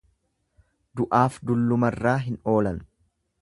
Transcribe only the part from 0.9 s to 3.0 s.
Du'aaf dullumarraa hin oolan.